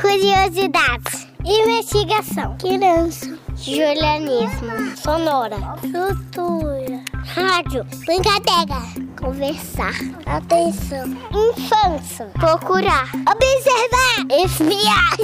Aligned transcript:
Curiosidades. 0.00 1.28
Investigação. 1.44 2.56
Criança. 2.58 3.38
Julianismo. 3.54 4.96
Sonora. 4.96 5.56
Cultura. 5.80 7.04
Rádio. 7.12 7.84
Brincadeira. 8.06 8.80
Conversar. 9.20 9.92
Atenção. 10.24 11.06
Infância. 11.30 12.26
Procurar. 12.32 13.10
Observar. 13.14 14.26
Espiar. 14.42 15.16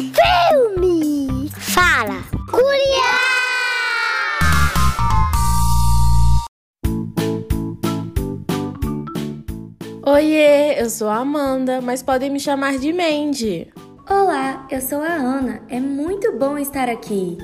Filme. 0.52 1.50
Fala. 1.58 2.22
Curiar. 2.50 3.36
Oiê, 10.04 10.80
eu 10.80 10.90
sou 10.90 11.08
a 11.08 11.16
Amanda, 11.16 11.80
mas 11.80 12.02
podem 12.02 12.30
me 12.30 12.38
chamar 12.38 12.79
de 12.79 12.93
Mandy. 12.93 13.72
Olá, 14.09 14.68
eu 14.70 14.80
sou 14.80 15.00
a 15.00 15.14
Ana. 15.14 15.62
É 15.68 15.81
muito 15.81 16.31
bom 16.39 16.57
estar 16.57 16.89
aqui. 16.89 17.36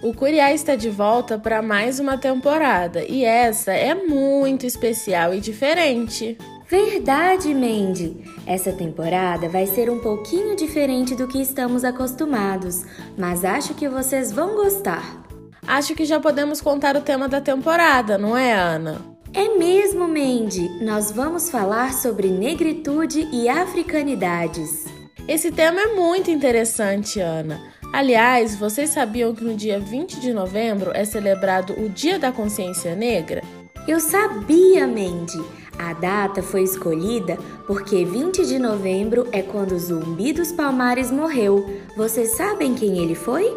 O 0.00 0.14
Curiá 0.14 0.52
está 0.52 0.76
de 0.76 0.88
volta 0.88 1.36
para 1.36 1.60
mais 1.60 1.98
uma 1.98 2.16
temporada 2.16 3.04
e 3.04 3.24
essa 3.24 3.72
é 3.72 3.94
muito 3.94 4.64
especial 4.64 5.34
e 5.34 5.40
diferente. 5.40 6.38
Verdade, 6.70 7.52
Mandy! 7.52 8.22
Essa 8.46 8.70
temporada 8.70 9.48
vai 9.48 9.66
ser 9.66 9.90
um 9.90 9.98
pouquinho 9.98 10.54
diferente 10.54 11.16
do 11.16 11.26
que 11.26 11.42
estamos 11.42 11.82
acostumados, 11.82 12.84
mas 13.18 13.44
acho 13.44 13.74
que 13.74 13.88
vocês 13.88 14.30
vão 14.30 14.54
gostar. 14.54 15.20
Acho 15.66 15.96
que 15.96 16.04
já 16.04 16.20
podemos 16.20 16.60
contar 16.60 16.94
o 16.94 17.00
tema 17.00 17.28
da 17.28 17.40
temporada, 17.40 18.16
não 18.16 18.36
é, 18.36 18.52
Ana? 18.52 19.04
É 19.32 19.58
mesmo, 19.58 20.06
Mandy! 20.06 20.80
Nós 20.80 21.10
vamos 21.10 21.50
falar 21.50 21.92
sobre 21.92 22.28
negritude 22.28 23.28
e 23.32 23.48
africanidades. 23.48 24.93
Esse 25.26 25.50
tema 25.50 25.80
é 25.80 25.86
muito 25.94 26.30
interessante, 26.30 27.18
Ana. 27.18 27.58
Aliás, 27.90 28.56
vocês 28.56 28.90
sabiam 28.90 29.34
que 29.34 29.42
no 29.42 29.54
dia 29.54 29.80
20 29.80 30.20
de 30.20 30.34
novembro 30.34 30.90
é 30.92 31.02
celebrado 31.06 31.72
o 31.80 31.88
Dia 31.88 32.18
da 32.18 32.30
Consciência 32.30 32.94
Negra? 32.94 33.42
Eu 33.88 34.00
sabia, 34.00 34.86
Mandy! 34.86 35.42
A 35.78 35.94
data 35.94 36.42
foi 36.42 36.62
escolhida 36.62 37.38
porque 37.66 38.04
20 38.04 38.44
de 38.44 38.58
novembro 38.58 39.26
é 39.32 39.40
quando 39.40 39.78
Zumbi 39.78 40.34
dos 40.34 40.52
Palmares 40.52 41.10
morreu. 41.10 41.70
Vocês 41.96 42.36
sabem 42.36 42.74
quem 42.74 42.98
ele 42.98 43.14
foi? 43.14 43.56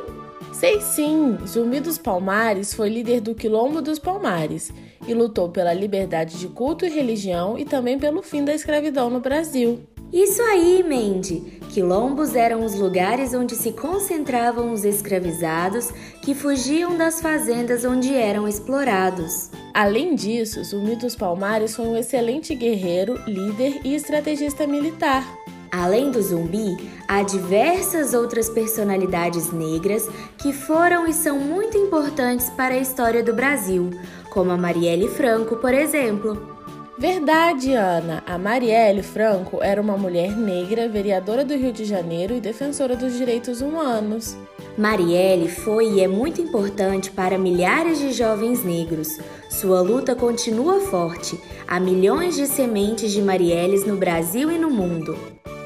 Sei 0.53 0.79
sim! 0.79 1.37
Zumbi 1.45 1.81
dos 1.81 1.97
Palmares 1.97 2.73
foi 2.73 2.87
líder 2.87 3.19
do 3.19 3.35
Quilombo 3.35 3.81
dos 3.81 3.99
Palmares 3.99 4.71
e 5.05 5.13
lutou 5.13 5.49
pela 5.49 5.73
liberdade 5.73 6.39
de 6.39 6.47
culto 6.47 6.85
e 6.85 6.89
religião 6.89 7.59
e 7.59 7.65
também 7.65 7.99
pelo 7.99 8.23
fim 8.23 8.45
da 8.45 8.55
escravidão 8.55 9.09
no 9.09 9.19
Brasil. 9.19 9.81
Isso 10.11 10.41
aí, 10.41 10.83
Mandy! 10.83 11.56
Quilombos 11.77 12.33
eram 12.33 12.65
os 12.65 12.73
lugares 12.73 13.35
onde 13.35 13.55
se 13.55 13.71
concentravam 13.71 14.73
os 14.73 14.83
escravizados 14.83 15.91
que 16.23 16.33
fugiam 16.33 16.97
das 16.97 17.21
fazendas 17.21 17.85
onde 17.85 18.15
eram 18.15 18.47
explorados. 18.47 19.51
Além 19.75 20.15
disso, 20.15 20.63
Zumbi 20.63 20.95
dos 20.95 21.15
Palmares 21.15 21.75
foi 21.75 21.85
um 21.85 21.95
excelente 21.95 22.55
guerreiro, 22.55 23.21
líder 23.27 23.81
e 23.83 23.93
estrategista 23.93 24.65
militar. 24.65 25.23
Além 25.71 26.09
do 26.09 26.19
zumbi, 26.19 26.75
há 27.07 27.21
diversas 27.21 28.15
outras 28.15 28.49
personalidades 28.49 29.53
negras 29.53 30.09
que 30.35 30.51
foram 30.51 31.05
e 31.05 31.13
são 31.13 31.37
muito 31.37 31.77
importantes 31.77 32.49
para 32.49 32.73
a 32.73 32.79
história 32.79 33.21
do 33.21 33.35
Brasil, 33.35 33.91
como 34.31 34.49
a 34.49 34.57
Marielle 34.57 35.09
Franco, 35.09 35.57
por 35.57 35.75
exemplo. 35.75 36.56
Verdade, 36.97 37.73
Ana. 37.73 38.23
A 38.25 38.39
Marielle 38.39 39.03
Franco 39.03 39.61
era 39.61 39.79
uma 39.79 39.95
mulher 39.95 40.35
negra, 40.35 40.89
vereadora 40.89 41.45
do 41.45 41.55
Rio 41.55 41.71
de 41.71 41.85
Janeiro 41.85 42.33
e 42.33 42.41
defensora 42.41 42.95
dos 42.95 43.15
direitos 43.15 43.61
humanos. 43.61 44.35
Marielle 44.75 45.47
foi 45.47 45.93
e 45.93 46.01
é 46.01 46.07
muito 46.07 46.41
importante 46.41 47.11
para 47.11 47.37
milhares 47.37 47.99
de 47.99 48.11
jovens 48.11 48.63
negros. 48.63 49.19
Sua 49.47 49.79
luta 49.81 50.15
continua 50.15 50.79
forte. 50.81 51.39
Há 51.67 51.79
milhões 51.79 52.35
de 52.35 52.47
sementes 52.47 53.11
de 53.11 53.21
Marielles 53.21 53.85
no 53.85 53.95
Brasil 53.95 54.51
e 54.51 54.57
no 54.57 54.71
mundo. 54.71 55.15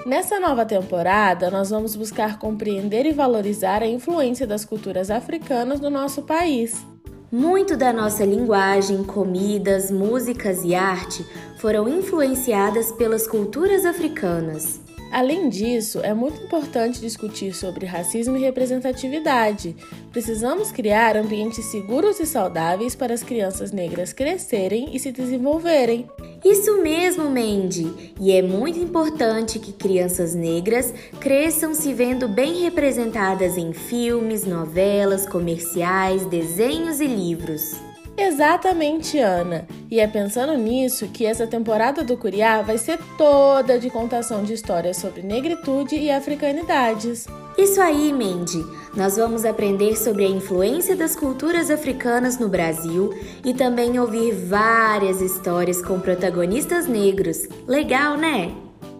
Nessa 0.06 0.38
nova 0.38 0.66
temporada, 0.66 1.50
nós 1.50 1.70
vamos 1.70 1.96
buscar 1.96 2.40
compreender 2.40 3.06
e 3.06 3.14
valorizar 3.14 3.81
a 3.81 3.88
influência 3.88 4.46
das 4.46 4.66
culturas 4.66 5.09
africanas 5.09 5.80
no 5.80 5.90
nosso 5.90 6.24
país. 6.24 6.91
Muito 7.31 7.78
da 7.78 7.94
nossa 7.94 8.25
linguagem, 8.25 9.06
comidas, 9.06 9.90
músicas 9.90 10.66
e 10.66 10.75
arte 10.75 11.25
foram 11.59 11.88
influenciadas 11.88 12.92
pelas 12.92 13.25
culturas 13.25 13.86
africanas. 13.86 14.81
Além 15.12 15.50
disso, 15.50 16.00
é 16.04 16.14
muito 16.14 16.42
importante 16.42 17.02
discutir 17.02 17.54
sobre 17.54 17.86
racismo 17.86 18.38
e 18.38 18.40
representatividade. 18.40 19.76
Precisamos 20.10 20.72
criar 20.72 21.18
ambientes 21.18 21.66
seguros 21.66 22.18
e 22.22 22.26
saudáveis 22.26 22.96
para 22.96 23.14
as 23.14 23.22
crianças 23.22 23.74
negras 23.74 24.14
crescerem 24.14 24.96
e 24.96 25.00
se 25.00 25.12
desenvolverem. 25.12 26.08
Isso 26.46 26.82
mesmo, 26.82 27.26
Mandy! 27.26 28.14
E 28.22 28.32
é 28.32 28.42
muito 28.42 28.80
importante 28.80 29.60
que 29.60 29.74
crianças 29.74 30.34
negras 30.34 30.94
cresçam 31.20 31.76
se 31.76 31.94
vendo 31.94 32.30
bem 32.30 32.62
representadas 32.62 33.58
em 33.58 33.74
filmes, 33.74 34.46
novelas, 34.46 35.28
comerciais, 35.28 36.26
desenhos 36.26 37.02
e 37.02 37.08
livros. 37.08 37.91
Exatamente, 38.18 39.18
Ana. 39.18 39.66
E 39.90 40.00
é 40.00 40.08
pensando 40.08 40.56
nisso 40.58 41.08
que 41.08 41.26
essa 41.26 41.48
temporada 41.48 42.04
do 42.04 42.18
Curiá 42.18 42.62
vai 42.62 42.78
ser 42.78 43.00
toda 43.18 43.80
de 43.80 43.90
contação 43.90 44.44
de 44.44 44.54
histórias 44.54 44.98
sobre 44.98 45.22
negritude 45.22 45.96
e 45.96 46.12
africanidades. 46.12 47.28
Isso 47.58 47.82
aí, 47.82 48.12
Mandy. 48.14 48.64
Nós 48.96 49.16
vamos 49.16 49.46
aprender 49.46 49.96
sobre 49.98 50.26
a 50.26 50.30
influência 50.30 50.96
das 50.96 51.16
culturas 51.16 51.70
africanas 51.70 52.38
no 52.38 52.50
Brasil 52.50 53.14
e 53.44 53.54
também 53.54 54.00
ouvir 54.00 54.34
várias 54.34 55.22
histórias 55.22 55.82
com 55.82 56.00
protagonistas 56.00 56.88
negros. 56.88 57.48
Legal, 57.68 58.18
né? 58.18 58.54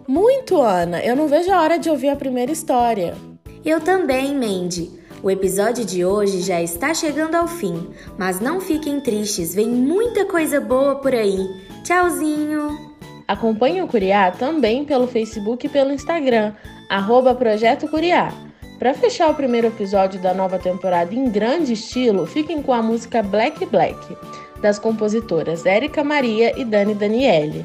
Muito, 0.08 0.60
Ana. 0.60 1.02
Eu 1.02 1.14
não 1.14 1.28
vejo 1.28 1.50
a 1.50 1.60
hora 1.60 1.78
de 1.78 1.90
ouvir 1.90 2.08
a 2.08 2.16
primeira 2.16 2.50
história. 2.50 3.14
Eu 3.64 3.80
também, 3.80 4.34
Mandy. 4.34 5.01
O 5.22 5.30
episódio 5.30 5.84
de 5.84 6.04
hoje 6.04 6.40
já 6.40 6.60
está 6.60 6.92
chegando 6.92 7.36
ao 7.36 7.46
fim, 7.46 7.88
mas 8.18 8.40
não 8.40 8.60
fiquem 8.60 9.00
tristes, 9.00 9.54
vem 9.54 9.68
muita 9.68 10.24
coisa 10.24 10.60
boa 10.60 10.96
por 10.96 11.14
aí. 11.14 11.48
Tchauzinho! 11.84 12.92
Acompanhe 13.28 13.80
o 13.80 13.86
Curiá 13.86 14.32
também 14.32 14.84
pelo 14.84 15.06
Facebook 15.06 15.64
e 15.64 15.70
pelo 15.70 15.92
Instagram, 15.92 16.52
arroba 16.90 17.36
Projeto 17.36 17.86
Curiá. 17.86 18.34
Para 18.80 18.94
fechar 18.94 19.30
o 19.30 19.34
primeiro 19.34 19.68
episódio 19.68 20.20
da 20.20 20.34
nova 20.34 20.58
temporada 20.58 21.14
em 21.14 21.30
grande 21.30 21.74
estilo, 21.74 22.26
fiquem 22.26 22.60
com 22.60 22.72
a 22.72 22.82
música 22.82 23.22
Black 23.22 23.64
Black, 23.66 24.16
das 24.60 24.80
compositoras 24.80 25.64
Érica 25.64 26.02
Maria 26.02 26.52
e 26.58 26.64
Dani 26.64 26.96
Daniele. 26.96 27.64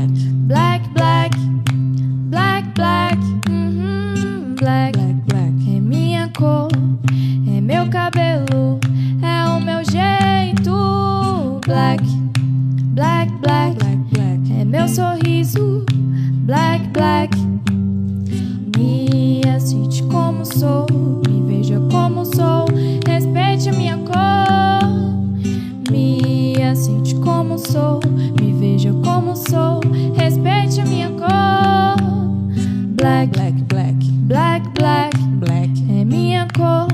Black, 33.21 33.33
black, 33.33 33.53
black, 33.67 33.95
black, 34.25 34.67
black, 34.73 35.15
black 35.35 35.69
é 35.91 36.03
minha 36.03 36.47
cor, 36.57 36.87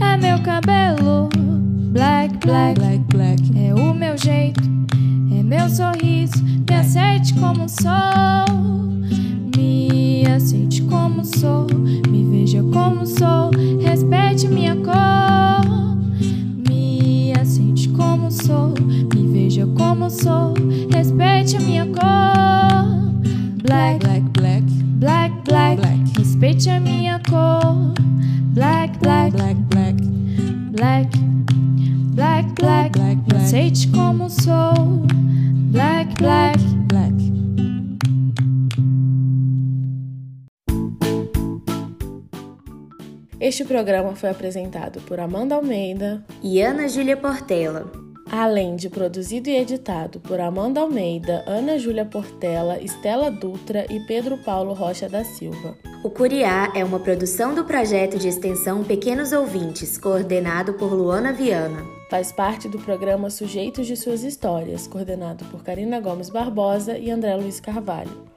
é 0.00 0.16
meu 0.16 0.38
cabelo. 0.38 1.28
Black, 1.92 2.38
black, 2.38 2.80
black, 2.80 3.04
black 3.10 3.42
é 3.54 3.74
o 3.74 3.92
meu 3.92 4.16
jeito, 4.16 4.62
é 5.30 5.42
meu 5.42 5.68
sorriso. 5.68 6.42
Me 6.42 6.74
aceite 6.74 7.34
como 7.34 7.68
sou. 7.68 8.46
Me 9.54 10.24
aceite 10.26 10.80
como 10.84 11.22
sou, 11.22 11.66
me 12.08 12.24
veja 12.30 12.62
como 12.72 13.06
sou, 13.06 13.50
Respeite 26.16 26.70
a 26.70 26.78
minha 26.78 27.20
cor. 27.28 27.92
Black, 28.54 28.96
black, 29.00 29.32
black, 29.32 29.56
black, 29.56 29.96
black, 30.70 31.10
black, 32.14 32.54
black, 32.54 32.90
black. 32.96 33.18
Aceite 33.34 33.88
como 33.88 34.30
sou. 34.30 35.04
Black, 35.72 36.14
black, 36.20 36.58
black. 36.86 37.12
Este 43.40 43.64
programa 43.64 44.14
foi 44.14 44.30
apresentado 44.30 45.00
por 45.00 45.18
Amanda 45.18 45.56
Almeida 45.56 46.24
e 46.42 46.62
Ana 46.62 46.88
Júlia 46.88 47.16
Portela. 47.16 48.01
Além 48.34 48.76
de 48.76 48.88
produzido 48.88 49.50
e 49.50 49.56
editado 49.58 50.18
por 50.18 50.40
Amanda 50.40 50.80
Almeida, 50.80 51.44
Ana 51.46 51.76
Júlia 51.76 52.06
Portela, 52.06 52.80
Estela 52.80 53.30
Dutra 53.30 53.84
e 53.90 54.00
Pedro 54.06 54.38
Paulo 54.38 54.72
Rocha 54.72 55.06
da 55.06 55.22
Silva. 55.22 55.76
O 56.02 56.08
Curiá 56.08 56.72
é 56.74 56.82
uma 56.82 56.98
produção 56.98 57.54
do 57.54 57.62
projeto 57.62 58.18
de 58.18 58.28
extensão 58.28 58.82
Pequenos 58.82 59.32
Ouvintes, 59.32 59.98
coordenado 59.98 60.72
por 60.72 60.94
Luana 60.94 61.30
Viana. 61.30 61.84
Faz 62.08 62.32
parte 62.32 62.70
do 62.70 62.78
programa 62.78 63.28
Sujeitos 63.28 63.86
de 63.86 63.98
Suas 63.98 64.22
Histórias, 64.22 64.86
coordenado 64.86 65.44
por 65.50 65.62
Karina 65.62 66.00
Gomes 66.00 66.30
Barbosa 66.30 66.96
e 66.96 67.10
André 67.10 67.36
Luiz 67.36 67.60
Carvalho. 67.60 68.32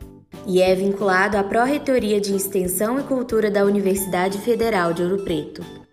E 0.45 0.61
é 0.61 0.75
vinculado 0.75 1.37
à 1.37 1.43
Pró-Reitoria 1.43 2.19
de 2.19 2.35
Extensão 2.35 2.99
e 2.99 3.03
Cultura 3.03 3.49
da 3.49 3.63
Universidade 3.63 4.39
Federal 4.39 4.91
de 4.91 5.03
Ouro 5.03 5.23
Preto. 5.23 5.84